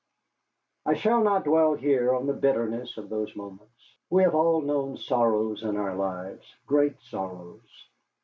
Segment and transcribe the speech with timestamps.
[0.83, 3.95] I shall not dwell here on the bitterness of those moments.
[4.09, 7.61] We have all known sorrows in our lives, great sorrows.